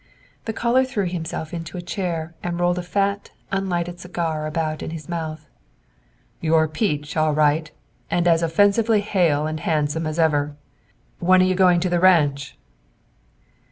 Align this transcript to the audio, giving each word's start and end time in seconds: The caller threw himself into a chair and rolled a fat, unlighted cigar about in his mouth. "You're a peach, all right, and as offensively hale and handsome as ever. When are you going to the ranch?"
The 0.45 0.51
caller 0.53 0.83
threw 0.83 1.05
himself 1.05 1.53
into 1.53 1.77
a 1.77 1.81
chair 1.83 2.33
and 2.41 2.59
rolled 2.59 2.79
a 2.79 2.81
fat, 2.81 3.29
unlighted 3.51 3.99
cigar 3.99 4.47
about 4.47 4.81
in 4.81 4.89
his 4.89 5.07
mouth. 5.07 5.47
"You're 6.39 6.63
a 6.63 6.67
peach, 6.69 7.15
all 7.15 7.35
right, 7.35 7.69
and 8.09 8.27
as 8.27 8.41
offensively 8.41 9.01
hale 9.01 9.45
and 9.45 9.59
handsome 9.59 10.07
as 10.07 10.17
ever. 10.17 10.55
When 11.19 11.39
are 11.43 11.45
you 11.45 11.53
going 11.53 11.81
to 11.81 11.89
the 11.89 11.99
ranch?" 11.99 12.57